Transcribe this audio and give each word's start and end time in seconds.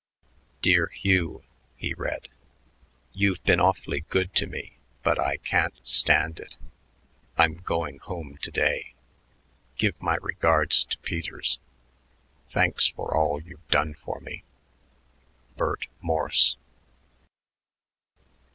Dear 0.63 0.87
Hugh 0.87 1.43
[he 1.75 1.93
read]. 1.93 2.27
You've 3.13 3.43
been 3.43 3.59
awfully 3.59 3.99
good 3.99 4.33
to 4.37 4.47
me 4.47 4.77
but 5.03 5.19
I 5.19 5.37
can't 5.37 5.79
stand 5.87 6.39
it. 6.39 6.55
I'm 7.37 7.57
going 7.61 7.99
home 7.99 8.37
to 8.41 8.49
day. 8.49 8.95
Give 9.77 9.93
my 10.01 10.15
regards 10.15 10.85
to 10.85 10.97
Peters. 10.97 11.59
Thanks 12.49 12.87
for 12.87 13.15
all 13.15 13.43
you've 13.43 13.67
done 13.67 13.93
for 13.93 14.19
me. 14.21 14.43
BERT 15.55 15.85
MORSE. 16.01 16.55